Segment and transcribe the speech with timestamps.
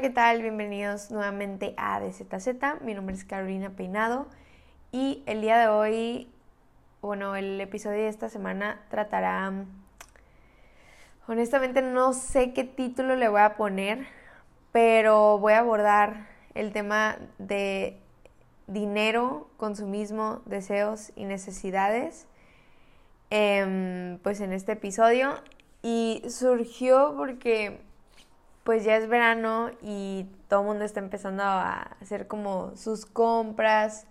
[0.00, 0.40] ¿qué tal?
[0.40, 2.80] Bienvenidos nuevamente a DZZ.
[2.80, 4.28] Mi nombre es Carolina Peinado
[4.92, 6.30] y el día de hoy,
[7.02, 9.52] bueno, el episodio de esta semana tratará...
[11.26, 14.06] Honestamente no sé qué título le voy a poner,
[14.72, 17.98] pero voy a abordar el tema de
[18.68, 22.26] dinero, consumismo, deseos y necesidades,
[23.28, 25.34] em, pues en este episodio.
[25.82, 27.89] Y surgió porque
[28.64, 34.06] pues ya es verano y todo el mundo está empezando a hacer como sus compras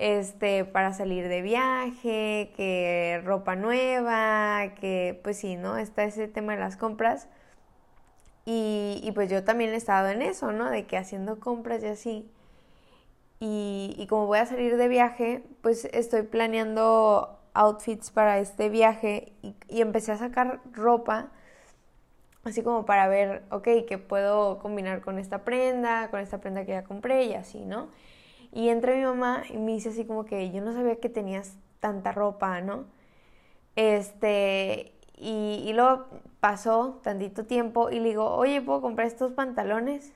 [0.00, 5.76] este para salir de viaje, que ropa nueva, que pues sí, ¿no?
[5.76, 7.28] Está ese tema de las compras.
[8.46, 10.70] Y, pues yo también he estado en eso, ¿no?
[10.70, 12.30] De que haciendo compras y así.
[13.40, 19.32] Y, como voy a salir de viaje, pues estoy planeando outfits para este viaje
[19.68, 21.30] y empecé a sacar ropa
[22.50, 26.72] así como para ver, ok, que puedo combinar con esta prenda, con esta prenda que
[26.72, 27.88] ya compré y así, ¿no?
[28.52, 31.56] Y entra mi mamá y me dice así como que yo no sabía que tenías
[31.80, 32.84] tanta ropa, ¿no?
[33.76, 36.06] Este, y, y luego
[36.40, 40.12] pasó tantito tiempo y le digo, oye, ¿puedo comprar estos pantalones?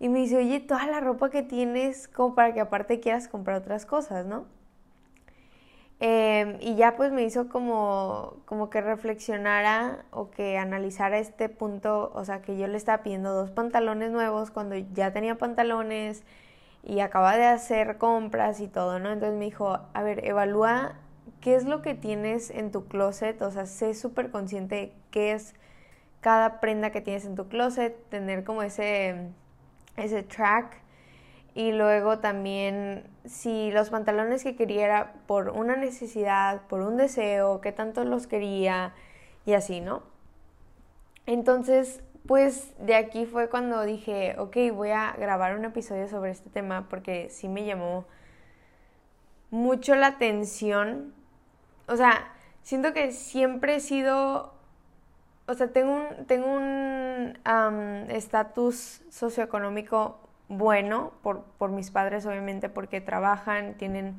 [0.00, 3.58] Y me dice, oye, toda la ropa que tienes como para que aparte quieras comprar
[3.58, 4.46] otras cosas, ¿no?
[6.02, 12.10] Em, y ya pues me hizo como, como que reflexionara o que analizara este punto,
[12.14, 16.22] o sea, que yo le estaba pidiendo dos pantalones nuevos cuando ya tenía pantalones
[16.82, 19.12] y acaba de hacer compras y todo, ¿no?
[19.12, 20.94] Entonces me dijo, a ver, evalúa
[21.42, 25.54] qué es lo que tienes en tu closet, o sea, sé súper consciente qué es
[26.22, 29.28] cada prenda que tienes en tu closet, tener como ese,
[29.96, 30.80] ese track
[31.54, 37.60] y luego también si los pantalones que quería era por una necesidad, por un deseo,
[37.60, 38.94] qué tanto los quería
[39.46, 40.02] y así, ¿no?
[41.26, 46.50] Entonces, pues de aquí fue cuando dije, ok, voy a grabar un episodio sobre este
[46.50, 48.04] tema porque sí me llamó
[49.50, 51.12] mucho la atención.
[51.88, 52.32] O sea,
[52.62, 54.54] siento que siempre he sido,
[55.46, 57.36] o sea, tengo un tengo un
[58.10, 64.16] estatus socioeconómico bueno por, por mis padres, obviamente, porque trabajan, tienen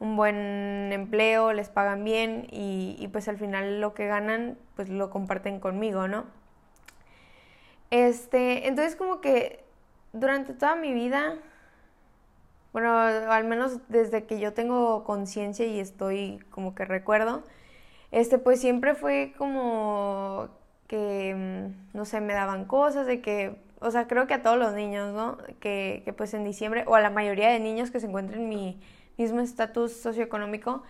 [0.00, 4.88] un buen empleo, les pagan bien y, y, pues al final lo que ganan pues
[4.88, 6.24] lo comparten conmigo, ¿no?
[7.90, 9.64] Este, entonces como que
[10.12, 11.36] durante toda mi vida,
[12.72, 17.44] bueno, al menos desde que yo tengo conciencia y estoy como que recuerdo,
[18.10, 20.48] este pues siempre fue como
[20.88, 24.58] que, mm, no sé, me daban cosas de que o sea, creo que a todos
[24.58, 25.38] los niños, ¿no?
[25.60, 28.48] Que, que pues en diciembre, o a la mayoría de niños que se encuentran en
[28.48, 28.80] mi
[29.18, 30.82] mismo estatus socioeconómico,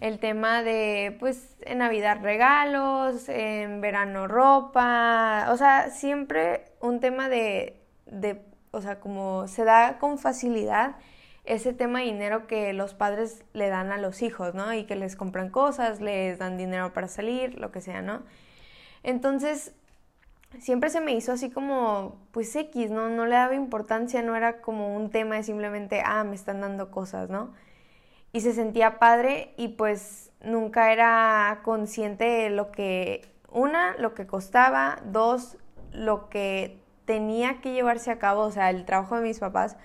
[0.00, 7.28] el tema de, pues, en Navidad regalos, en verano ropa, o sea, siempre un tema
[7.28, 10.96] de, de, o sea, como se da con facilidad
[11.44, 14.74] ese tema de dinero que los padres le dan a los hijos, ¿no?
[14.74, 18.22] Y que les compran cosas, les dan dinero para salir, lo que sea, ¿no?
[19.02, 19.74] Entonces,
[20.60, 23.08] siempre se me hizo así como, pues X, ¿no?
[23.08, 26.90] No le daba importancia, no era como un tema de simplemente, ah, me están dando
[26.90, 27.52] cosas, ¿no?
[28.32, 34.26] Y se sentía padre y pues nunca era consciente de lo que, una, lo que
[34.26, 35.58] costaba, dos,
[35.92, 39.76] lo que tenía que llevarse a cabo, o sea, el trabajo de mis papás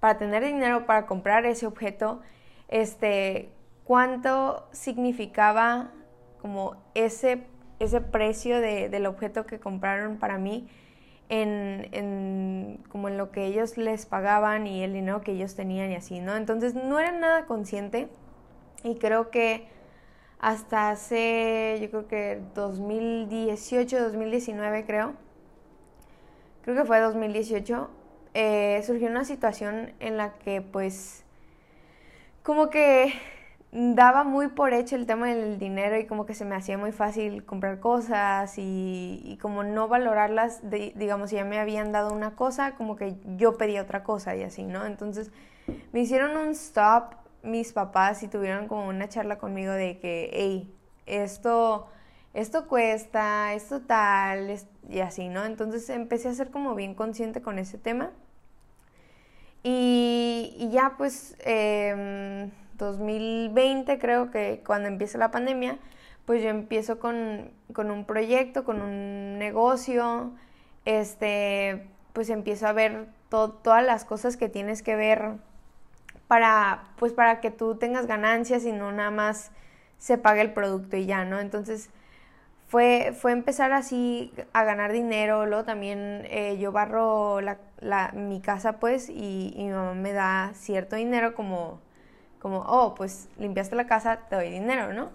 [0.00, 2.20] para tener dinero para comprar ese objeto,
[2.68, 3.52] este,
[3.84, 5.90] cuánto significaba
[6.40, 7.46] como ese
[7.78, 10.68] ese precio de, del objeto que compraron para mí
[11.28, 15.90] en, en, como en lo que ellos les pagaban y el dinero que ellos tenían
[15.90, 16.36] y así, ¿no?
[16.36, 18.08] Entonces no era nada consciente
[18.82, 19.68] y creo que
[20.38, 25.14] hasta hace, yo creo que 2018, 2019 creo,
[26.62, 27.90] creo que fue 2018,
[28.34, 31.24] eh, surgió una situación en la que pues
[32.42, 33.12] como que
[33.70, 36.92] daba muy por hecho el tema del dinero y como que se me hacía muy
[36.92, 42.74] fácil comprar cosas y, como no valorarlas, digamos, si ya me habían dado una cosa,
[42.76, 44.86] como que yo pedía otra cosa y así, ¿no?
[44.86, 45.30] Entonces
[45.92, 50.74] me hicieron un stop mis papás y tuvieron como una charla conmigo de que, hey,
[51.06, 51.88] esto,
[52.34, 55.44] esto cuesta, esto tal, y así, ¿no?
[55.44, 58.12] Entonces empecé a ser como bien consciente con ese tema.
[59.62, 61.36] Y, ya pues...
[61.40, 65.78] Eh, 2020 creo que cuando empieza la pandemia,
[66.24, 70.32] pues yo empiezo con, un proyecto, con un negocio,
[70.84, 75.36] este, pues empiezo a ver todas las cosas que tienes que ver
[76.28, 79.50] para, pues para que tú tengas ganancias y no nada más
[79.98, 81.40] se pague el producto y ya, ¿no?
[81.40, 81.90] Entonces
[82.68, 88.40] fue, fue empezar así a ganar dinero, luego también eh, yo barro la, la, mi
[88.40, 91.80] casa pues y, mi mamá me da cierto dinero como,
[92.40, 95.10] como, oh, pues limpiaste la casa, te doy dinero, ¿no?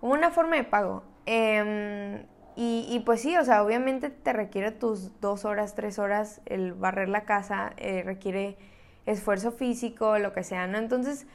[0.00, 1.02] Como una forma de pago.
[1.26, 2.24] Eh,
[2.56, 6.74] y, y, pues sí, o sea, obviamente te requiere tus dos horas, tres horas el
[6.74, 8.58] barrer la casa, eh, requiere
[9.06, 10.78] esfuerzo físico, lo que sea, ¿no?
[10.78, 11.26] Entonces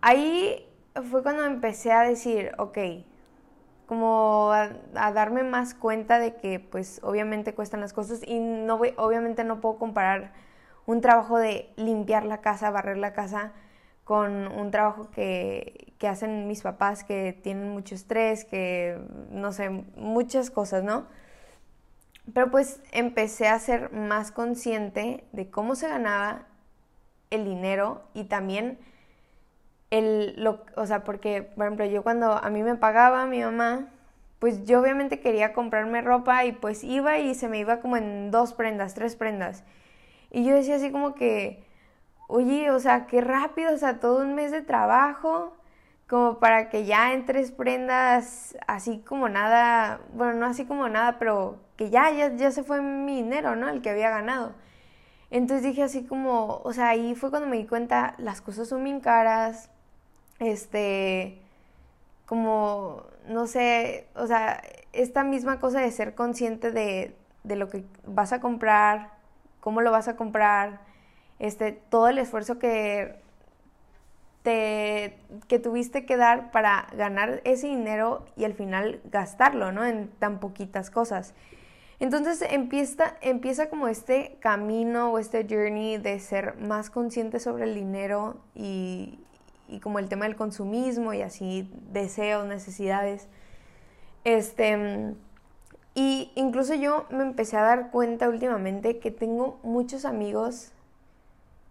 [0.00, 0.68] ahí
[1.10, 2.78] fue cuando empecé a decir, ok,
[3.86, 8.94] como a, darme más cuenta de que pues obviamente cuestan las cosas y no voy,
[8.96, 10.32] obviamente no puedo comparar
[10.86, 13.52] un trabajo de limpiar la casa, barrer la casa
[14.06, 18.96] con un trabajo que, que hacen mis papás que tienen mucho estrés, que
[19.32, 21.06] no sé, muchas cosas, ¿no?
[22.32, 26.46] Pero pues empecé a ser más consciente de cómo se ganaba
[27.30, 28.78] el dinero y también
[29.90, 33.88] el, lo, o sea, porque, por ejemplo, yo cuando a mí me pagaba mi mamá,
[34.38, 38.30] pues yo obviamente quería comprarme ropa y pues iba y se me iba como en
[38.30, 39.64] dos prendas, tres prendas.
[40.30, 41.65] Y yo decía así como que,
[42.28, 45.54] oye, o sea, qué rápido, o sea, todo un mes de trabajo,
[46.08, 51.18] como para que ya en tres prendas, así como nada, bueno, no así como nada,
[51.18, 53.68] pero que ya, ya, ya se fue mi dinero, ¿no?
[53.68, 54.54] El que había ganado.
[55.30, 58.84] Entonces dije así como, o sea, ahí fue cuando me di cuenta, las cosas son
[58.84, 59.70] bien caras,
[60.38, 61.40] este,
[62.26, 64.62] como, no sé, o sea,
[64.92, 69.12] esta misma cosa de ser consciente de, de lo que vas a comprar,
[69.60, 70.80] cómo lo vas a comprar,
[71.38, 73.16] este, todo el esfuerzo que,
[74.42, 79.84] que tuviste que dar para ganar ese dinero y al final gastarlo, ¿no?
[79.84, 81.34] En tan poquitas cosas.
[81.98, 87.74] Entonces empieza, empieza como este camino o este journey de ser más consciente sobre el
[87.74, 89.18] dinero y,
[89.68, 93.28] y como el tema del consumismo y así deseos, necesidades.
[94.24, 95.14] Este,
[95.94, 100.72] y incluso yo me empecé a dar cuenta últimamente que tengo muchos amigos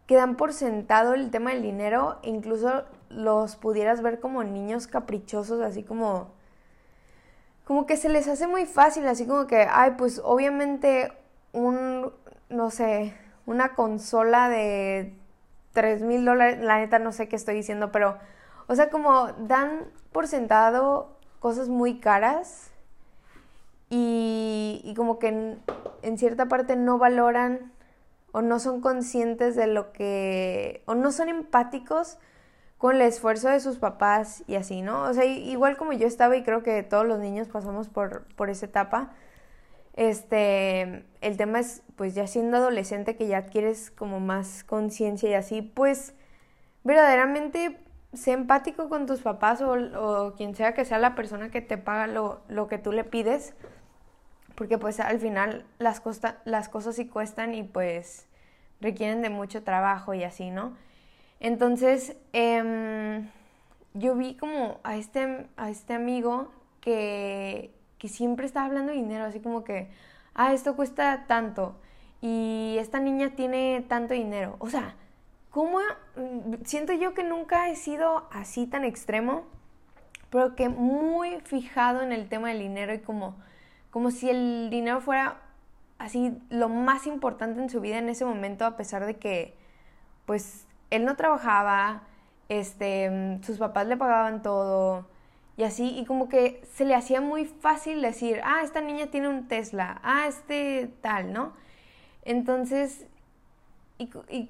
[0.07, 5.61] que dan por sentado el tema del dinero, incluso los pudieras ver como niños caprichosos,
[5.61, 6.33] así como
[7.65, 11.11] como que se les hace muy fácil, así como que, ay, pues obviamente
[11.51, 12.11] un,
[12.49, 13.15] no sé,
[13.47, 15.13] una consola de
[15.73, 18.17] 3 mil dólares, la neta no sé qué estoy diciendo, pero,
[18.67, 22.71] o sea, como dan por sentado cosas muy caras
[23.89, 25.57] y, y como que
[26.03, 27.71] en cierta parte no valoran
[28.35, 32.17] o no son conscientes de lo que, o no son empáticos
[32.77, 35.03] con el esfuerzo de sus papás y así, ¿no?
[35.03, 38.49] O sea, igual como yo estaba y creo que todos los niños pasamos por, por
[38.49, 39.13] esa etapa,
[39.93, 45.33] este, el tema es, pues ya siendo adolescente que ya adquieres como más conciencia y
[45.35, 46.13] así, pues
[46.83, 47.79] verdaderamente
[48.11, 51.77] sé empático con tus papás o, o, quien sea que sea la persona que te
[51.77, 53.53] paga lo, lo que tú le pides,
[54.55, 58.27] porque pues al final las, costa, las cosas sí cuestan y pues
[58.81, 60.75] requieren de mucho trabajo y así, ¿no?
[61.39, 63.23] Entonces, eh,
[63.93, 69.25] yo vi como a este, a este amigo que, que siempre estaba hablando de dinero,
[69.25, 69.89] así como que,
[70.33, 71.75] ah, esto cuesta tanto
[72.21, 74.55] y esta niña tiene tanto dinero.
[74.59, 74.95] O sea,
[75.49, 75.79] ¿cómo?
[76.15, 79.45] Mm, siento yo que nunca he sido así tan extremo,
[80.29, 83.35] pero que muy fijado en el tema del dinero y como,
[83.95, 85.37] como si el dinero fuera
[85.99, 89.55] así lo más importante en su vida en ese momento, a pesar de que,
[90.25, 92.03] pues, él no trabajaba,
[92.49, 95.07] este, sus papás le pagaban todo
[95.55, 99.29] y así, y como que se le hacía muy fácil decir, ah, esta niña tiene
[99.29, 101.53] un Tesla, ah, este tal, ¿no?
[102.25, 103.05] Entonces,
[103.97, 104.09] y,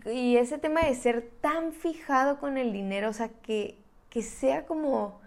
[0.10, 3.78] y, ese tema de ser tan fijado con el dinero, o sea, que,
[4.10, 5.22] que sea como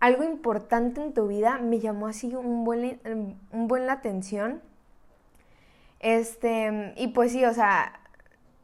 [0.00, 3.00] algo importante en tu vida, me llamó así un buen,
[3.52, 4.62] un buen la atención.
[6.00, 8.00] Este, y pues sí, o sea,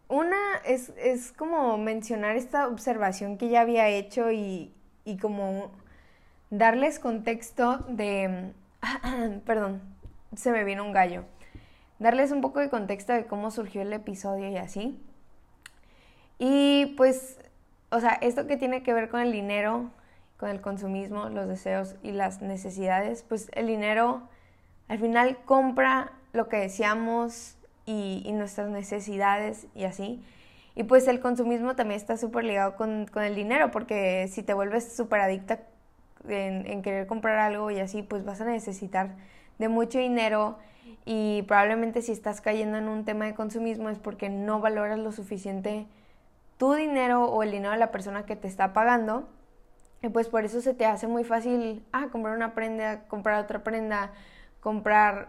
[0.08, 4.72] una es, es como mencionar esta observación que ya había hecho y,
[5.04, 5.72] y como
[6.50, 8.52] darles contexto de...
[9.46, 9.82] perdón,
[10.36, 11.24] se me vino un gallo.
[11.98, 14.98] Darles un poco de contexto de cómo surgió el episodio y así.
[16.38, 17.38] Y pues,
[17.90, 19.90] o sea, esto que tiene que ver con el dinero,
[20.36, 24.22] con el consumismo, los deseos y las necesidades, pues el dinero
[24.88, 30.22] al final compra lo que deseamos, y, nuestras necesidades y así.
[30.74, 34.54] Y pues el consumismo también está súper ligado con, con, el dinero, porque si te
[34.54, 35.60] vuelves súper adicta
[36.28, 39.14] en, en, querer comprar algo y así, pues vas a necesitar
[39.58, 40.58] de mucho dinero
[41.04, 45.12] y probablemente si estás cayendo en un tema de consumismo es porque no valoras lo
[45.12, 45.86] suficiente
[46.58, 49.28] tu dinero o el dinero de la persona que te está pagando.
[50.04, 53.64] Y pues por eso se te hace muy fácil, ah, comprar una prenda, comprar otra
[53.64, 54.12] prenda,
[54.60, 55.28] comprar,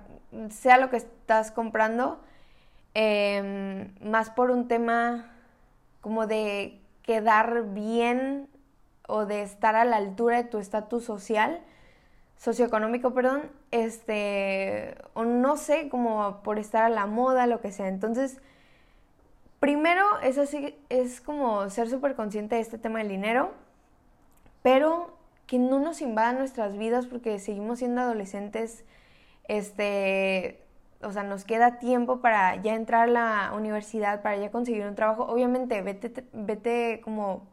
[0.49, 2.19] sea lo que estás comprando,
[2.93, 5.31] em, más por un tema
[6.01, 8.49] como de quedar bien
[9.07, 11.61] o de estar a la altura de tu estatus social,
[12.37, 17.87] socioeconómico, perdón, este, o no sé, como por estar a la moda, lo que sea.
[17.87, 18.41] Entonces,
[19.61, 23.53] primero es así, es como ser súper consciente de este tema del dinero,
[24.65, 28.83] pero que no nos invada nuestras vidas porque seguimos siendo adolescentes,
[29.47, 30.59] este,
[31.03, 34.95] o sea, nos queda tiempo para ya entrar a la universidad, para ya conseguir un
[34.95, 35.27] trabajo.
[35.27, 37.43] Obviamente, vete, vete como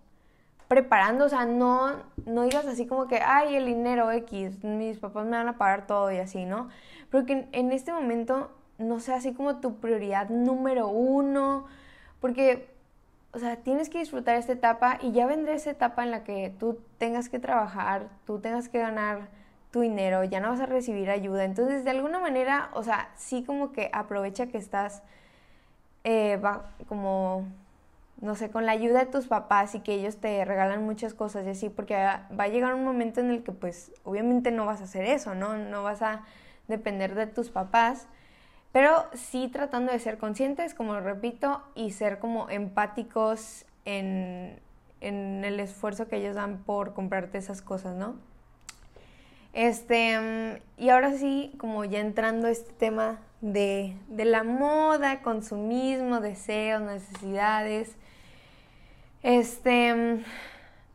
[0.69, 5.27] preparando, o sea, no, no digas así como que, ay, el dinero X, mis papás
[5.27, 6.71] me van a pagar todo y así, ¿no?
[7.11, 11.67] Porque en este momento no sea así como tu prioridad número uno,
[12.23, 12.72] porque,
[13.33, 16.53] o sea, tienes que disfrutar esta etapa y ya vendrá esa etapa en la que
[16.59, 19.29] tú tengas que trabajar, tú tengas que ganar
[19.71, 21.45] tu dinero, ya no vas a recibir ayuda.
[21.45, 25.03] Entonces, de alguna manera, o sea, sí como que aprovecha que estás
[26.05, 27.47] eh, va, como
[28.23, 31.45] no sé, con la ayuda de tus papás y que ellos te regalan muchas cosas
[31.45, 34.81] y así, porque va a llegar un momento en el que pues obviamente no vas
[34.81, 35.57] a hacer eso, ¿no?
[35.59, 36.23] No vas a
[36.69, 38.07] depender de tus papás,
[38.73, 44.59] pero sí tratando de ser conscientes, como lo repito, y ser como empáticos en,
[45.01, 48.17] en el esfuerzo que ellos dan por comprarte esas cosas, ¿no?
[49.53, 56.21] Este, y ahora sí, como ya entrando a este tema de, de la moda, consumismo,
[56.21, 57.95] deseos, necesidades,
[59.23, 60.25] este,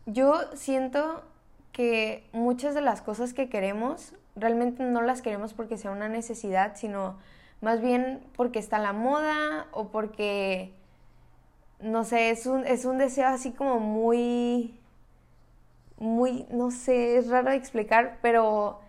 [0.08, 1.24] yo siento
[1.72, 6.76] que muchas de las cosas que queremos realmente no las queremos porque sea una necesidad,
[6.76, 7.18] sino
[7.62, 10.74] más bien porque está la moda o porque,
[11.80, 14.80] no sé, es un, es un deseo así como muy,
[15.98, 18.80] muy, no sé, es raro de explicar, pero,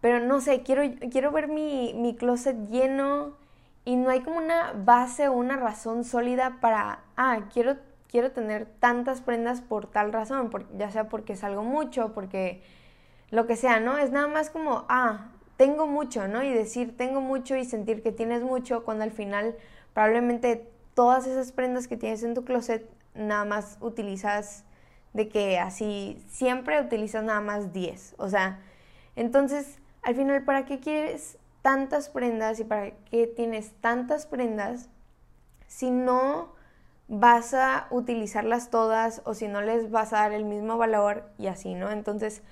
[0.00, 3.36] pero no sé, quiero, quiero ver mi, mi closet lleno
[3.84, 7.76] y no hay como una base o una razón sólida para, ah, quiero
[8.08, 12.62] quiero tener tantas prendas por tal razón, ya sea porque salgo mucho, porque
[13.30, 13.98] lo que sea, ¿no?
[13.98, 16.42] Es nada más como, ah, tengo mucho, ¿no?
[16.42, 19.56] Y decir tengo mucho y sentir que tienes mucho cuando al final
[19.94, 24.64] probablemente todas esas prendas que tienes en tu closet nada más utilizas
[25.12, 28.16] de que así siempre utilizas nada más 10.
[28.18, 28.60] O sea,
[29.14, 34.88] entonces al final, ¿para qué quieres tantas prendas y para qué tienes tantas prendas
[35.66, 36.54] si no
[37.08, 41.48] vas a utilizarlas todas o si no les vas a dar el mismo valor y
[41.48, 41.90] así, ¿no?
[41.90, 42.42] Entonces,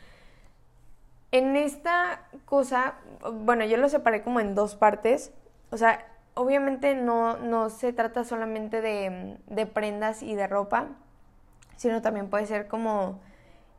[1.34, 2.94] en esta cosa,
[3.32, 5.32] bueno, yo lo separé como en dos partes,
[5.70, 10.90] o sea, obviamente no, no se trata solamente de, de prendas y de ropa,
[11.76, 13.18] sino también puede ser como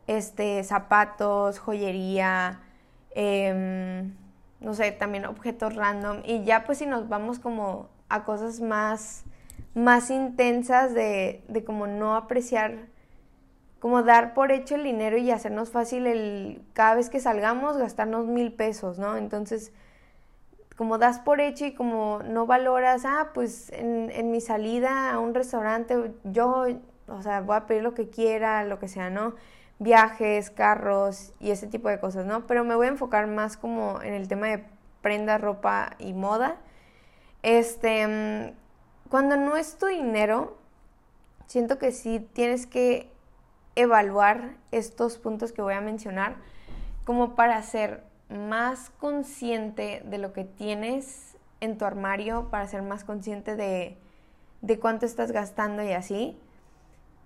[0.06, 2.60] este, zapatos, joyería,
[3.14, 4.14] em,
[4.60, 6.18] no sé, también objetos random.
[6.26, 9.24] Y ya pues si nos vamos como a cosas más
[9.72, 12.88] más intensas de, de como no apreciar,
[13.86, 18.26] como dar por hecho el dinero y hacernos fácil el cada vez que salgamos gastarnos
[18.26, 19.16] mil pesos, ¿no?
[19.16, 19.70] Entonces,
[20.74, 25.20] como das por hecho y como no valoras, ah, pues en, en mi salida a
[25.20, 26.66] un restaurante yo,
[27.06, 29.36] o sea, voy a pedir lo que quiera, lo que sea, ¿no?
[29.78, 32.44] Viajes, carros y ese tipo de cosas, ¿no?
[32.48, 34.64] Pero me voy a enfocar más como en el tema de
[35.00, 36.56] prenda, ropa y moda.
[37.44, 38.52] Este,
[39.10, 40.58] cuando no es tu dinero,
[41.46, 43.14] siento que sí tienes que
[43.76, 46.36] evaluar estos puntos que voy a mencionar
[47.04, 53.04] como para ser más consciente de lo que tienes en tu armario, para ser más
[53.04, 53.96] consciente de,
[54.60, 56.36] de cuánto estás gastando y así.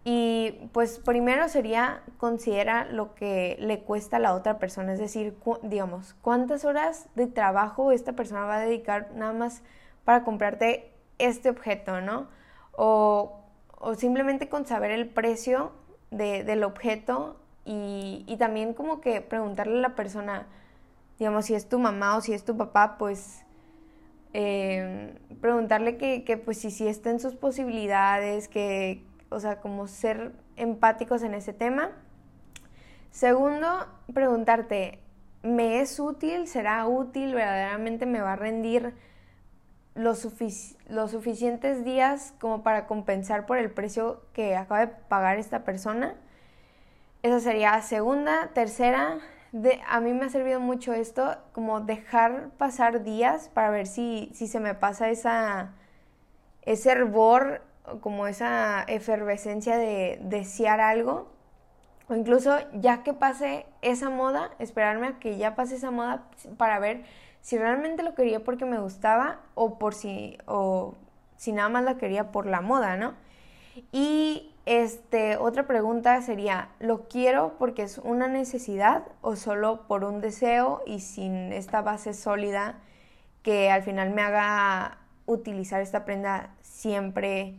[0.04, 5.36] Y pues primero sería considera lo que le cuesta a la otra persona, es decir,
[5.62, 9.62] digamos, cuántas horas de trabajo esta persona va a dedicar nada más
[10.04, 12.28] para comprarte este objeto, ¿no?
[12.72, 13.36] O,
[13.96, 15.72] simplemente con saber el precio
[16.10, 20.46] del objeto y, también como que preguntarle a la persona,
[21.18, 23.44] digamos, si es tu mamá o si es tu papá, pues
[24.32, 29.86] eh, preguntarle que, que, pues si, si está en sus posibilidades, que, o sea, como
[29.86, 31.90] ser empáticos en ese tema.
[33.10, 35.00] Segundo, preguntarte,
[35.42, 36.46] ¿me es útil?
[36.46, 37.34] ¿Será útil?
[37.34, 38.94] ¿Verdaderamente me va a rendir?
[39.94, 46.14] Los, suficientes días como para compensar por el precio que acaba de pagar esta persona.
[47.22, 48.48] Esa sería segunda.
[48.54, 49.18] Tercera,
[49.52, 54.30] de, a mí me ha servido mucho esto, como dejar pasar días para ver si,
[54.32, 55.72] si se me pasa esa,
[56.62, 57.62] ese hervor,
[58.00, 61.28] como esa efervescencia de desear algo.
[62.08, 66.24] O incluso ya que pase esa moda, esperarme a que ya pase esa moda
[66.56, 67.04] para ver
[67.40, 70.94] si realmente lo quería porque me gustaba o por si o
[71.36, 73.14] si nada más la quería por la moda, ¿no?
[73.92, 80.20] Y este otra pregunta sería, ¿lo quiero porque es una necesidad o solo por un
[80.20, 82.76] deseo y sin esta base sólida
[83.42, 87.54] que al final me haga utilizar esta prenda siempre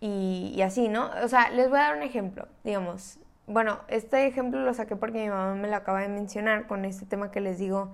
[0.00, 1.10] y, así, ¿no?
[1.24, 3.18] O sea, les voy a dar un ejemplo, digamos.
[3.46, 7.06] Bueno, este ejemplo lo saqué porque mi mamá me lo acaba de mencionar con este
[7.06, 7.90] tema que les digo,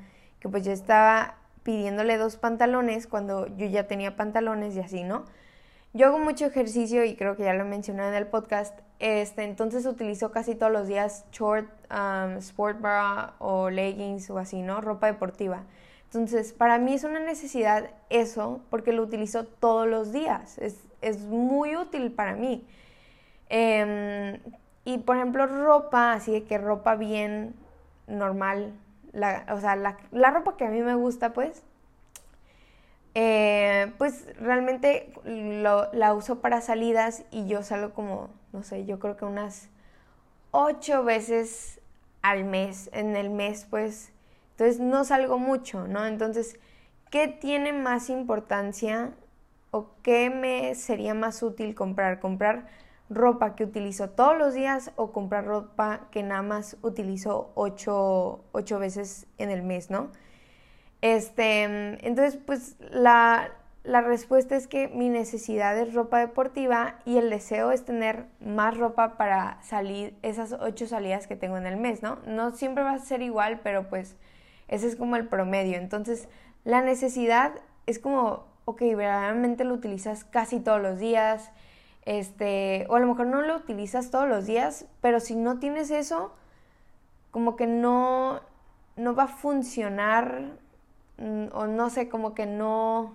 [0.51, 5.25] pues yo estaba pidiéndole dos pantalones cuando yo ya tenía pantalones y así, ¿no?
[5.93, 9.87] Yo hago mucho ejercicio y creo que ya lo mencioné en el podcast, este, entonces
[9.87, 14.81] utilizo casi todos los días short, um, sport bra o leggings o así, ¿no?
[14.81, 15.63] Ropa deportiva.
[16.07, 20.59] Entonces, para mí es una necesidad eso porque lo utilizo todos los días.
[20.59, 22.67] Es, muy útil para mí.
[23.49, 24.41] Em,
[24.85, 27.55] y por ejemplo, ropa, así de que ropa bien
[28.07, 28.73] normal,
[29.15, 31.63] o sea, la, ropa que a mí me gusta, pues,
[33.15, 39.17] eh, pues realmente la uso para salidas y yo salgo como, no sé, yo creo
[39.17, 39.69] que unas
[40.51, 41.81] ocho veces
[42.23, 42.89] al mes.
[42.93, 44.11] En el mes, pues,
[44.53, 46.07] entonces no salgo mucho, ¿no?
[46.07, 46.59] Entonces,
[47.11, 49.13] ¿qué tiene más importancia
[49.71, 52.21] o qué me sería más útil comprar?
[52.21, 52.67] ¿Comprar
[53.15, 58.41] ropa que utilizo todos los días o comprar ropa que nada más utilizo ocho,
[58.79, 60.11] veces en el mes, ¿no?
[61.01, 61.63] Este,
[62.07, 63.51] entonces, pues la,
[63.85, 68.77] la respuesta es que mi necesidad es ropa deportiva y el deseo es tener más
[68.77, 72.19] ropa para salir esas ocho salidas que tengo en el mes, ¿no?
[72.27, 74.17] No siempre va a ser igual, pero pues
[74.69, 75.77] ese es como el promedio.
[75.77, 76.29] Entonces,
[76.65, 77.53] la necesidad
[77.87, 81.53] es como, ok, verdaderamente lo utilizas casi todos los días,
[82.05, 85.91] este, o a lo mejor no lo utilizas todos los días, pero si no tienes
[85.91, 86.33] eso,
[87.31, 88.41] como que no,
[88.97, 90.53] no va a funcionar,
[91.19, 93.15] mm, o no sé, como que no,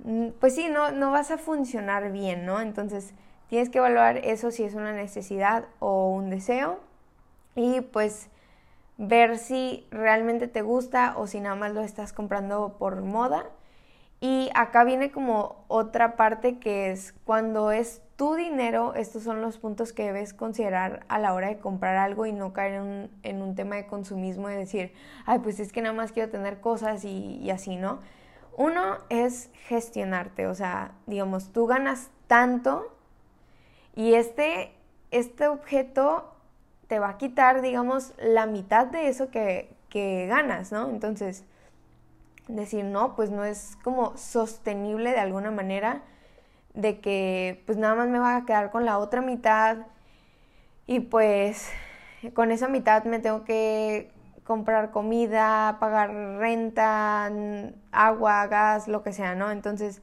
[0.00, 2.60] mm, pues sí, no, no vas a funcionar bien, ¿no?
[2.60, 3.14] Entonces,
[3.48, 6.80] tienes que evaluar eso si es una necesidad o un deseo.
[7.54, 8.28] Y pues
[8.98, 13.46] ver si realmente te gusta o si nada más lo estás comprando por moda.
[14.20, 19.58] Y acá viene como otra parte que es cuando es tu dinero, estos son los
[19.58, 23.54] puntos que debes considerar a la hora de comprar algo y no caer en un,
[23.54, 24.92] tema de consumismo y decir,
[25.24, 28.00] ay, pues es que nada más quiero tener cosas y, así, ¿no?
[28.56, 32.92] Uno es gestionarte, o sea, digamos, tú ganas tanto
[33.94, 34.72] y este,
[35.12, 36.34] este objeto
[36.88, 39.76] te va a quitar, digamos, la mitad de eso que,
[40.28, 40.90] ganas, ¿no?
[40.90, 41.44] Entonces,
[42.48, 46.02] decir, no, pues no es como sostenible de alguna manera
[46.74, 49.78] de que pues nada más me va a quedar con la otra mitad
[50.86, 51.70] y pues
[52.34, 54.10] con esa mitad me tengo que
[54.44, 57.30] comprar comida, pagar renta,
[57.92, 59.50] agua, gas, lo que sea, ¿no?
[59.50, 60.00] Entonces,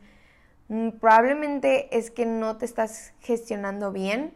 [0.68, 4.34] mm, probablemente es que no te estás gestionando bien.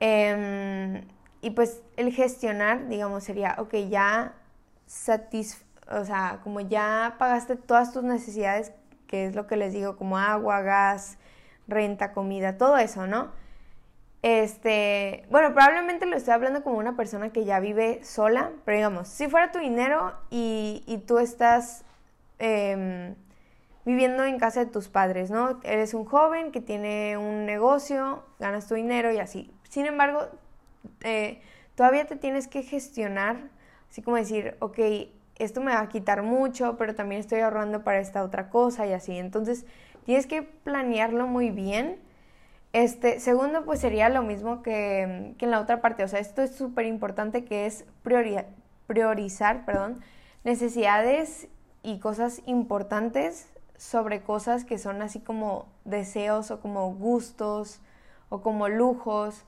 [0.00, 1.02] Em,
[1.42, 4.34] y pues el gestionar, digamos, sería, ok, ya
[4.86, 8.72] satis o sea, como ya pagaste todas tus necesidades,
[9.06, 11.18] que es lo que les digo, como agua, gas,
[11.68, 13.30] renta, comida, todo eso, ¿no?
[14.22, 19.08] Este, bueno, probablemente lo estoy hablando como una persona que ya vive sola, pero digamos,
[19.08, 21.84] si fuera tu dinero y, y tú estás
[22.38, 23.14] em,
[23.84, 25.60] viviendo en casa de tus padres, ¿no?
[25.62, 29.52] Eres un joven que tiene un negocio, ganas tu dinero y así.
[29.68, 30.26] Sin embargo,
[31.02, 31.40] eh,
[31.76, 33.36] todavía te tienes que gestionar,
[33.88, 34.78] así como decir, ok,
[35.38, 38.92] esto me va a quitar mucho, pero también estoy ahorrando para esta otra cosa y
[38.92, 39.16] así.
[39.16, 39.66] Entonces,
[40.04, 41.98] tienes que planearlo muy bien.
[42.72, 46.04] Este, segundo, pues sería lo mismo que, que en la otra parte.
[46.04, 47.84] O sea, esto es súper importante que es
[48.86, 50.00] priorizar, perdón,
[50.44, 51.48] necesidades
[51.82, 57.80] y cosas importantes sobre cosas que son así como deseos o como gustos
[58.30, 59.44] o como lujos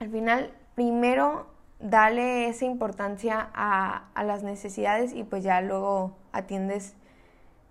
[0.00, 1.46] al final, primero
[1.80, 6.94] dale esa importancia a, las necesidades y pues ya luego atiendes.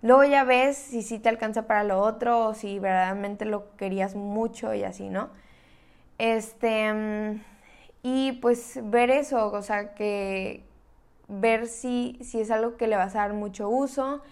[0.02, 4.16] Luego ya ves si sí te alcanza para lo otro o si verdaderamente lo querías
[4.16, 5.30] mucho y así, ¿no?
[6.18, 7.40] Este,
[8.02, 10.64] y pues ver eso, o sea, que
[11.28, 14.22] ver si, si es algo que le vas a dar mucho uso,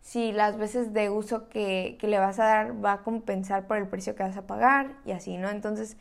[0.00, 3.76] si las veces de uso que, que le vas a dar va a compensar por
[3.76, 5.50] el precio que vas a pagar y así, ¿no?
[5.50, 5.96] Entonces,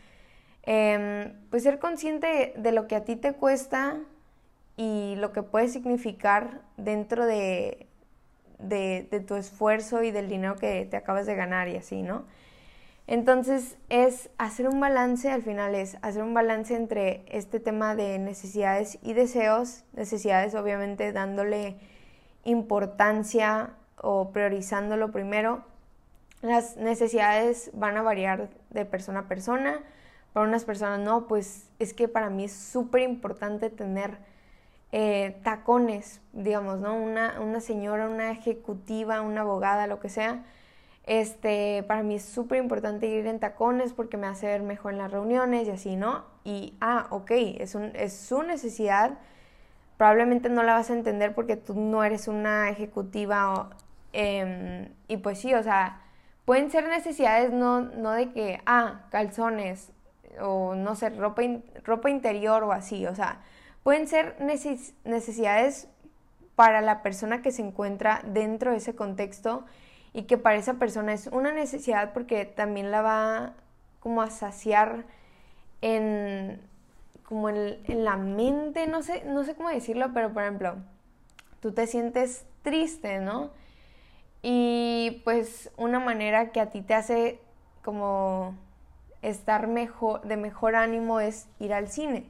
[0.65, 3.97] Em, pues ser consciente de lo que a ti te cuesta
[4.77, 7.87] y lo que puede significar dentro de,
[9.27, 12.25] tu esfuerzo y del dinero que te acabas de ganar y así, ¿no?
[13.07, 18.17] Entonces es hacer un balance, al final es hacer un balance entre este tema de
[18.17, 21.75] necesidades y deseos, necesidades obviamente dándole
[22.43, 25.63] importancia o priorizándolo primero.
[26.41, 29.83] Las necesidades van a variar de persona a persona.
[30.35, 34.19] Para unas personas no, pues es que para mí es súper importante tener
[34.91, 36.95] eh, tacones, digamos, ¿no?
[36.95, 40.43] Una, una señora, una ejecutiva, una abogada, lo que sea
[41.05, 44.99] este, para mí es súper importante ir en tacones porque me hace ver mejor en
[44.99, 46.25] las reuniones y así, ¿no?
[46.43, 49.19] Y, ah, ok, es, un, es su necesidad.
[49.97, 53.69] Probablemente no la vas a entender porque tú no eres una ejecutiva.
[54.13, 56.01] Em, y pues sí, o sea,
[56.45, 59.91] pueden ser necesidades no, no de que, ah, calzones
[60.41, 61.41] o no sé, ropa,
[61.83, 63.41] ropa interior o así, o sea,
[63.83, 64.35] pueden ser
[65.03, 65.87] necesidades
[66.55, 69.65] para la persona que se encuentra dentro de ese contexto
[70.13, 73.53] y que para esa persona es una necesidad porque también la va
[73.99, 75.03] como a saciar
[75.81, 76.61] en
[77.27, 80.75] como en, la mente, no sé, no sé cómo decirlo, pero por ejemplo,
[81.59, 83.49] tú te sientes triste, ¿no?
[84.43, 87.39] Y pues una manera que a ti te hace
[87.83, 88.55] como
[89.29, 92.29] estar mejor, de mejor ánimo es ir al cine.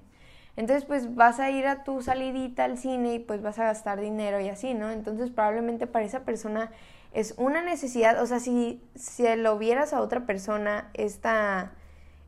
[0.58, 4.00] Entonces pues vas a ir a tu salidita al cine y pues vas a gastar
[4.00, 4.90] dinero y así, ¿no?
[4.90, 6.72] Entonces probablemente para esa persona
[7.16, 11.72] es una necesidad, o sea, si, si lo vieras a otra persona, esta,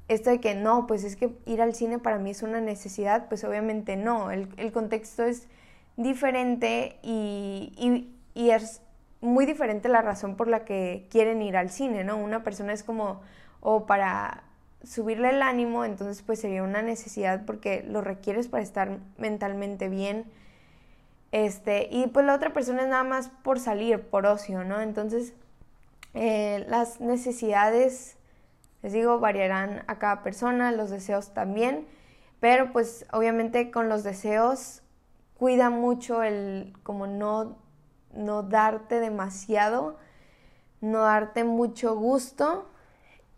[0.07, 3.27] esto de que no, pues es que ir al cine para mí es una necesidad,
[3.27, 5.47] pues obviamente no, el, contexto es
[5.97, 7.73] diferente y,
[8.33, 8.81] y, es
[9.19, 12.17] muy diferente la razón por la que quieren ir al cine, ¿no?
[12.17, 13.21] Una persona es como,
[13.59, 14.46] o para
[14.83, 20.25] subirle el ánimo, entonces pues sería una necesidad porque lo requieres para estar mentalmente bien
[21.31, 24.79] este, y pues la otra persona es nada más por salir, por ocio, ¿no?
[24.79, 25.33] Entonces,
[26.13, 28.17] eh, las necesidades,
[28.81, 31.85] les digo, variarán a cada persona, los deseos también,
[32.39, 34.83] pero pues obviamente con los deseos
[35.37, 37.57] cuida mucho el como no,
[38.13, 39.97] no darte demasiado,
[40.79, 42.69] no darte mucho gusto,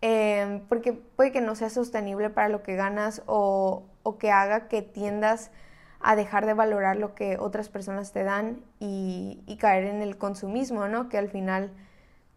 [0.02, 3.84] eh, porque puede que no sea sostenible para lo que ganas o,
[4.18, 5.52] que haga que tiendas
[6.00, 10.88] a dejar de valorar lo que otras personas te dan y, caer en el consumismo,
[10.88, 11.08] ¿no?
[11.08, 11.70] Que al final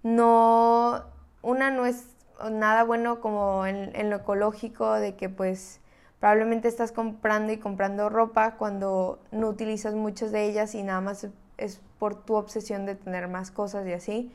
[0.04, 1.04] no,
[1.41, 2.06] una no es
[2.52, 5.80] nada bueno como en, lo ecológico, de que pues
[6.19, 11.28] probablemente estás comprando y comprando ropa cuando no utilizas muchas de ellas y nada más
[11.58, 14.32] es por tu obsesión de tener más cosas y así.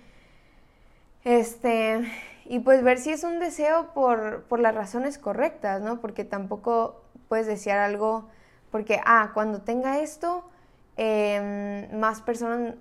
[1.28, 2.10] Este,
[2.46, 6.00] y pues ver si es un deseo por, por las razones correctas, ¿no?
[6.00, 8.30] Porque tampoco puedes desear algo
[8.70, 10.48] porque, ah, cuando tenga esto,
[10.96, 12.76] em, más personas,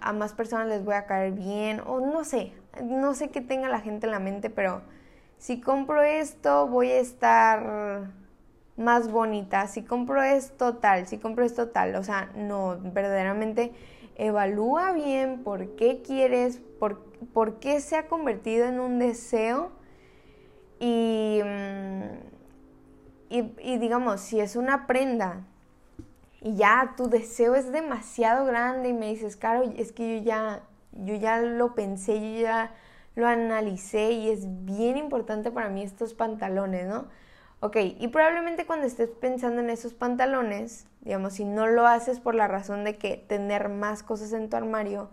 [0.00, 2.52] a más personas les voy a caer bien, o no sé,
[2.82, 4.82] no sé qué tenga la gente en la mente, pero
[5.38, 8.10] si compro esto, voy a estar
[8.76, 13.72] más bonita, si compro esto tal, si compro esto tal, o sea, no, verdaderamente
[14.16, 19.72] evalúa bien por qué quieres, por, por qué se ha convertido en un deseo
[20.78, 21.40] y...
[21.44, 22.30] Mm,
[23.30, 25.44] y, digamos, si es una prenda
[26.40, 30.62] y ya tu deseo es demasiado grande y me dices, Caro, es que yo ya,
[30.90, 32.74] yo ya lo pensé, yo ya
[33.14, 37.06] lo analicé y es bien importante para mí estos pantalones, ¿no?
[37.60, 42.34] Ok, y probablemente cuando estés pensando en esos pantalones, digamos, si no lo haces por
[42.34, 45.08] la razón de que tener más cosas en tu armario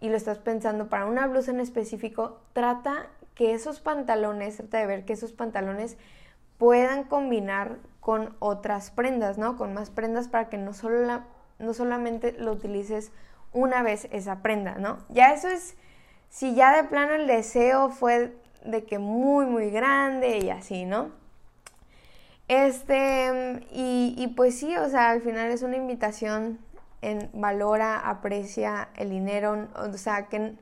[0.00, 4.86] y lo estás pensando para una blusa en específico, trata que esos pantalones, trata de
[4.86, 5.96] ver que esos pantalones
[6.58, 9.56] puedan combinar con otras prendas, ¿no?
[9.56, 11.22] Con más prendas para que no, solo
[11.58, 13.12] no solamente lo utilices
[13.52, 14.98] una vez esa prenda, ¿no?
[15.08, 15.76] Ya eso es,
[16.28, 21.10] si ya de plano el deseo fue de que muy, muy grande y así, ¿no?
[22.48, 26.58] Este, y, y pues sí, o sea, al final es una invitación
[27.02, 30.56] en valora, aprecia el dinero, o sea, que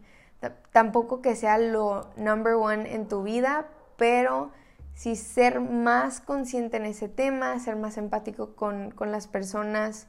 [0.72, 4.50] tampoco que sea lo number one en tu vida, pero
[4.94, 10.06] si ser más consciente en ese tema, ser más empático con, las personas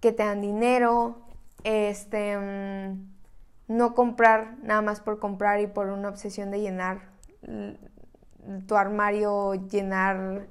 [0.00, 1.18] que te dan dinero,
[1.64, 3.18] este, mm,
[3.68, 7.00] no comprar nada más por comprar y por una obsesión de llenar
[8.66, 10.46] tu armario, llenar,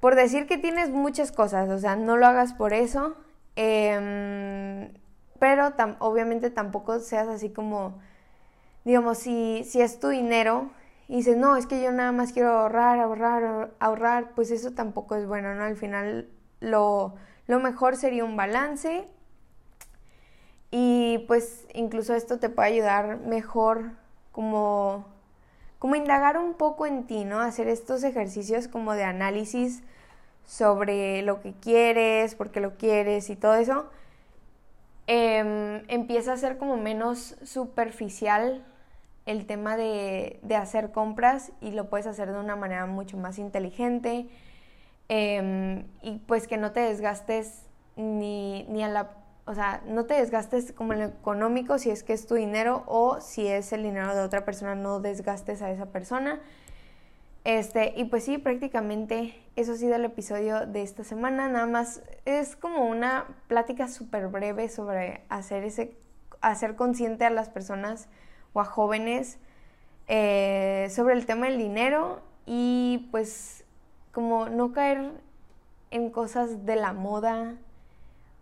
[0.00, 3.16] por decir que tienes muchas cosas, o sea, no lo hagas por eso,
[3.60, 4.92] em,
[5.38, 7.98] pero obviamente tampoco seas así como,
[8.84, 10.70] digamos, si, si es tu dinero,
[11.08, 15.16] y dices, no, es que yo nada más quiero ahorrar, ahorrar, ahorrar, pues eso tampoco
[15.16, 15.64] es bueno, ¿no?
[15.64, 17.14] Al final lo,
[17.48, 19.08] mejor sería un balance
[20.70, 23.90] y pues incluso esto te puede ayudar mejor
[24.32, 25.04] como
[25.80, 27.40] como indagar un poco en ti, ¿no?
[27.40, 29.82] Hacer estos ejercicios como de análisis
[30.50, 33.88] sobre lo que quieres, por qué lo quieres y todo eso,
[35.06, 38.64] em, empieza a ser como menos superficial
[39.26, 44.26] el tema de, hacer compras y lo puedes hacer de una manera mucho más inteligente
[45.08, 49.10] em, y pues que no te desgastes ni, ni a la
[49.46, 52.82] o sea, no te desgastes como en lo económico si es que es tu dinero
[52.86, 56.40] o si es el dinero de otra persona, no desgastes a esa persona.
[57.44, 61.48] Este, y pues sí, prácticamente eso ha sido el episodio de esta semana.
[61.48, 65.96] Nada más es como una plática súper breve sobre hacer ese,
[66.42, 68.08] hacer consciente a las personas
[68.52, 69.38] o a jóvenes
[70.08, 73.64] eh, sobre el tema del dinero y pues
[74.12, 75.12] como no caer
[75.90, 77.54] en cosas de la moda,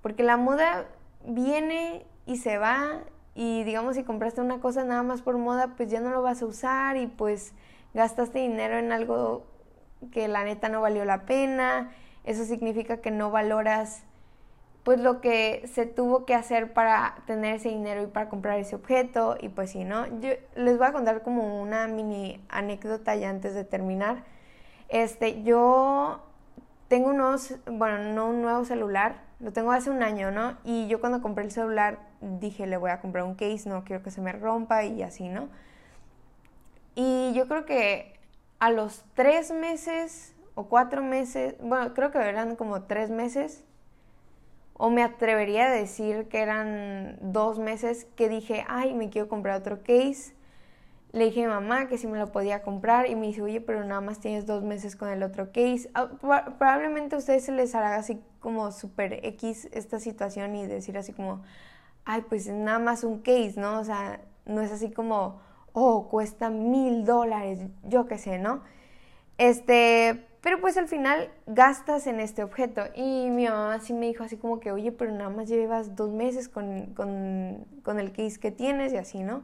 [0.03, 0.87] porque la moda
[1.27, 3.01] viene y se va
[3.35, 6.43] y digamos si compraste una cosa nada más por moda, pues ya no lo vas
[6.43, 7.53] a usar y pues
[7.95, 9.47] gastaste dinero en algo
[10.13, 11.91] que la neta no valió la pena.
[12.25, 14.05] Eso significa que no valoras
[14.89, 18.75] pues lo que se tuvo que hacer para tener ese dinero y para comprar ese
[18.75, 20.07] objeto y pues sí, ¿no?
[20.21, 24.25] Yo les voy a contar como una mini anécdota ya antes de terminar.
[24.89, 26.23] Este, yo
[26.89, 30.57] tengo unos, bueno, no un nuevo celular, lo tengo hace un año, ¿no?
[30.65, 34.03] Y yo cuando compré el celular dije, le voy a comprar un case, no quiero
[34.03, 35.49] que se me rompa y así, ¿no?
[36.99, 38.19] Y yo creo que
[38.59, 43.65] a los tres meses o cuatro meses, bueno, creo que eran como tres meses,
[44.75, 49.61] o me atrevería a decir que eran dos meses que dije, ay, me quiero comprar
[49.61, 50.35] otro case
[51.13, 53.61] le dije a mi mamá que si me lo podía comprar y me dice, oye,
[53.61, 55.91] pero nada más tienes dos meses con el otro case.
[55.95, 56.09] Ah,
[56.59, 61.13] probablemente a ustedes se les hará así como super X esta situación y decir así
[61.13, 61.43] como,
[62.05, 63.81] ay, pues nada más un case, ¿no?
[63.81, 65.41] O sea, no es así como,
[65.79, 68.63] oh, cuesta mil dólares, yo qué sé, ¿no?
[69.39, 72.83] Este, pero pues al final gastas en este objeto.
[72.95, 76.11] Y mi mamá sí me dijo así como que, oye, pero nada más llevas dos
[76.11, 79.43] meses con, con, con el case que tienes y así, ¿no?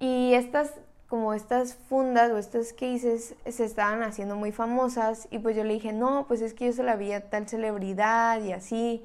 [0.00, 0.74] Y estas,
[1.08, 5.74] como estas fundas o estos cases se estaban haciendo muy famosas y pues yo le
[5.74, 9.04] dije, no, pues es que yo se la vi a tal celebridad y así.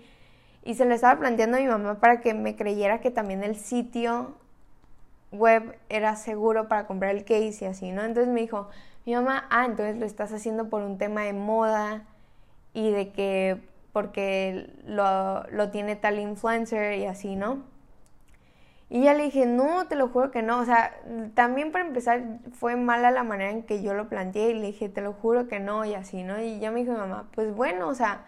[0.64, 3.56] Y se le estaba planteando a mi mamá para que me creyera que también el
[3.56, 4.36] sitio
[5.32, 8.04] web era seguro para comprar el case y así, ¿no?
[8.04, 8.70] Entonces me dijo,
[9.06, 12.04] mi mamá, ah, entonces lo estás haciendo por un tema de moda
[12.74, 13.62] y de que
[13.94, 17.64] porque lo, lo tiene tal influencer y así, ¿no?
[18.90, 20.60] Y ya le dije, no, te lo juro que no.
[20.60, 20.94] O sea,
[21.34, 24.88] también para empezar fue mala la manera en que yo lo planteé y le dije,
[24.90, 26.40] te lo juro que no y así, ¿no?
[26.42, 28.26] Y ya me dijo mi mamá, pues bueno, o sea,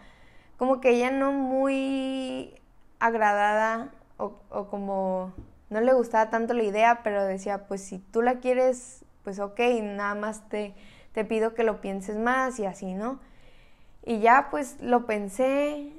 [0.58, 2.54] como que ella no muy
[2.98, 5.32] agradada o, o como
[5.70, 9.60] no le gustaba tanto la idea, pero decía, pues si tú la quieres, pues ok,
[9.82, 10.74] nada más te,
[11.12, 13.18] te pido que lo pienses más y así, ¿no?
[14.04, 15.92] Y ya pues lo pensé,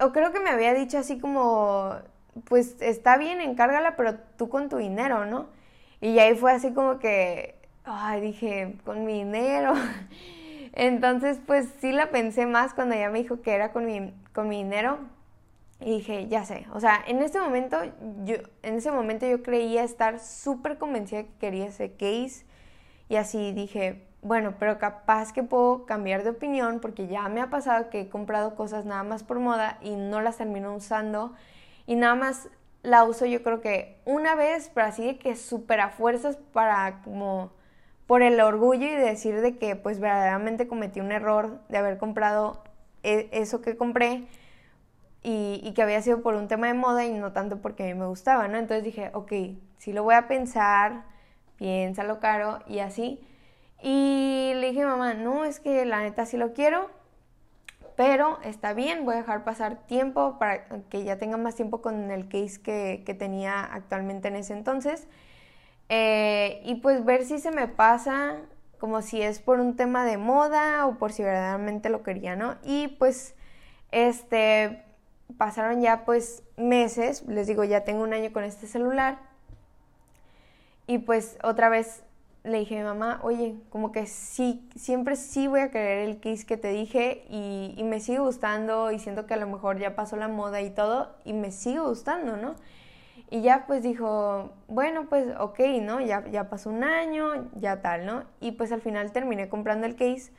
[0.00, 1.96] o creo que me había dicho así como
[2.44, 5.46] pues está bien, encárgala, pero tú con tu dinero, ¿no?
[6.00, 9.72] Y ahí fue así como que, ay, dije, con mi dinero.
[10.72, 14.48] Entonces, pues sí la pensé más cuando ella me dijo que era con mi, con
[14.48, 14.98] mi dinero.
[15.80, 17.78] Y dije, ya sé, o sea, en ese momento
[18.24, 22.46] yo, en ese momento yo creía estar súper convencida que quería ese case.
[23.08, 27.50] Y así dije, bueno, pero capaz que puedo cambiar de opinión porque ya me ha
[27.50, 31.34] pasado que he comprado cosas nada más por moda y no las termino usando.
[31.86, 32.48] Y nada más
[32.82, 37.02] la uso yo creo que una vez, pero así de que súper a fuerzas para
[37.02, 37.52] como
[38.06, 42.62] por el orgullo y decir de que pues verdaderamente cometí un error de haber comprado
[43.02, 44.26] e, eso que compré
[45.28, 47.94] y, que había sido por un tema de moda y no tanto porque a mí
[47.94, 48.58] me gustaba, ¿no?
[48.58, 49.32] Entonces dije, ok,
[49.76, 51.02] sí lo voy a pensar,
[51.56, 53.26] piénsalo caro y así.
[53.82, 56.90] Y le dije mamá, no, es que la neta sí lo quiero,
[57.96, 62.12] pero está bien, voy a dejar pasar tiempo para que ya tenga más tiempo con
[62.12, 65.08] el case que, tenía actualmente en ese entonces.
[65.88, 68.36] Eh, y pues ver si se me pasa
[68.78, 72.58] como si es por un tema de moda o por si verdaderamente lo quería, ¿no?
[72.62, 73.34] Y pues
[73.90, 74.85] este
[75.38, 79.18] pasaron ya pues meses, les digo, ya tengo un año con este celular.
[80.86, 82.04] Y pues otra vez
[82.46, 86.20] le dije a mi mamá, oye, como que sí, siempre sí voy a querer el
[86.20, 89.96] kiss que te dije y, me sigue gustando y siento que a lo mejor ya
[89.96, 92.54] pasó la moda y todo y me sigue gustando, ¿no?
[93.30, 96.00] Y ya pues dijo, bueno, pues ok, ¿no?
[96.00, 98.22] Ya, ya pasó un año, ya tal, ¿no?
[98.40, 100.30] Y pues al final terminé comprando el case,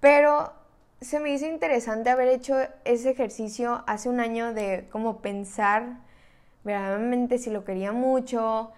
[0.00, 0.52] pero
[1.00, 5.98] se me hizo interesante haber hecho ese ejercicio hace un año de como pensar
[6.64, 8.72] verdaderamente si lo quería mucho,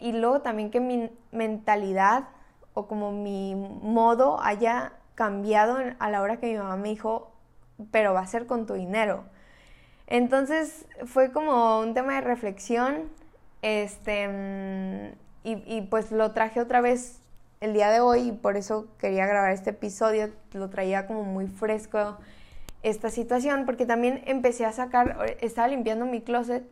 [0.00, 2.28] y luego también que mi mentalidad
[2.72, 7.30] o como mi modo haya cambiado a la hora que mi mamá me dijo,
[7.90, 9.24] pero va a ser con tu dinero.
[10.06, 13.10] Entonces fue como un tema de reflexión,
[13.60, 17.20] este, mm, y, y pues lo traje otra vez
[17.60, 21.46] el día de hoy y por eso quería grabar este episodio, lo traía como muy
[21.46, 22.16] fresco
[22.82, 26.64] esta situación, porque también empecé a sacar, estaba limpiando mi closet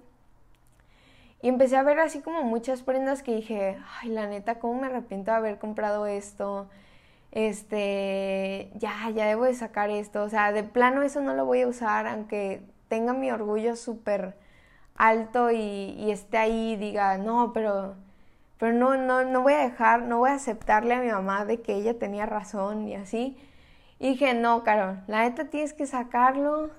[1.42, 4.86] y empecé a ver así como muchas prendas que dije, ay, la neta, ¿cómo me
[4.86, 6.68] arrepiento de haber comprado esto?
[7.30, 10.22] Este, ya, ya debo de sacar esto.
[10.22, 14.36] O sea, de plano eso no lo voy a usar, aunque tenga mi orgullo súper
[14.96, 15.56] alto y,
[15.98, 17.94] y, esté ahí diga, no, pero,
[18.58, 21.60] pero no, no, no voy a dejar, no voy a aceptarle a mi mamá de
[21.60, 23.36] que ella tenía razón y así.
[23.98, 26.70] Y dije, no, Carol, la neta tienes que sacarlo,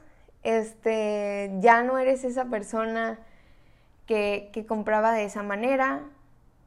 [0.44, 3.20] este, ya no eres esa persona
[4.06, 6.02] que, que compraba de esa manera,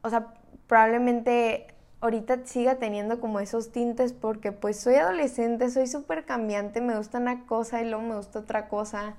[0.01, 0.33] o sea,
[0.67, 1.67] probablemente
[2.01, 7.17] ahorita siga teniendo como esos tintes porque pues soy adolescente, soy súper cambiante, me gusta
[7.17, 9.15] una cosa y luego me gusta otra cosa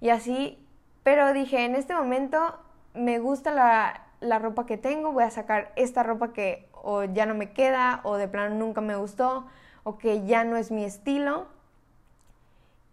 [0.00, 0.58] y así,
[1.02, 2.38] pero dije, en este momento
[2.94, 6.68] me gusta la, la ropa que tengo, voy a sacar esta ropa que
[7.12, 9.46] ya no me queda o de plano nunca me gustó
[9.82, 11.46] o que ya no es mi estilo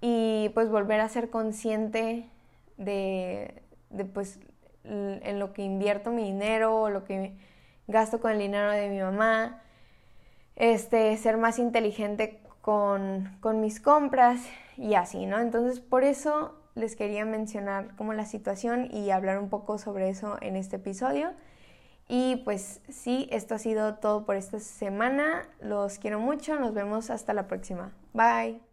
[0.01, 2.27] y pues volver a ser consciente
[2.77, 4.39] de, de pues
[4.83, 7.33] en lo que invierto mi dinero o lo que
[7.87, 9.61] gasto con el dinero de mi mamá,
[10.55, 14.41] este, ser más inteligente con, con mis compras
[14.77, 15.39] y así, ¿no?
[15.39, 20.37] Entonces por eso les quería mencionar como la situación y hablar un poco sobre eso
[20.41, 21.33] en este episodio.
[22.07, 25.47] Y pues sí, esto ha sido todo por esta semana.
[25.61, 26.59] Los quiero mucho.
[26.59, 27.93] Nos vemos hasta la próxima.
[28.13, 28.72] Bye.